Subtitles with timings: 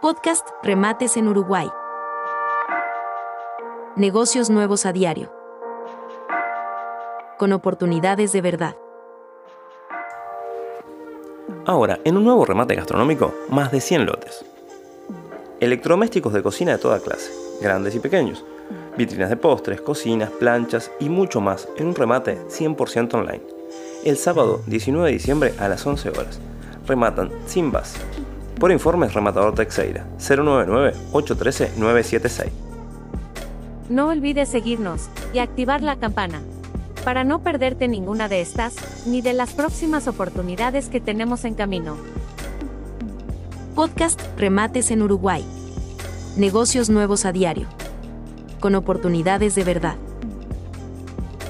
[0.00, 1.68] Podcast Remates en Uruguay.
[3.96, 5.32] Negocios nuevos a diario.
[7.36, 8.76] Con oportunidades de verdad.
[11.66, 14.44] Ahora, en un nuevo remate gastronómico, más de 100 lotes.
[15.58, 18.44] Electrodomésticos de cocina de toda clase, grandes y pequeños.
[18.96, 23.42] Vitrinas de postres, cocinas, planchas y mucho más en un remate 100% online.
[24.04, 26.38] El sábado 19 de diciembre a las 11 horas.
[26.86, 27.98] Rematan sin base.
[28.58, 32.50] Por informes, rematador Texeira 099-813-976.
[33.88, 36.42] No olvides seguirnos y activar la campana
[37.04, 41.96] para no perderte ninguna de estas, ni de las próximas oportunidades que tenemos en camino.
[43.74, 45.44] Podcast Remates en Uruguay.
[46.36, 47.68] Negocios nuevos a diario.
[48.60, 49.96] Con oportunidades de verdad.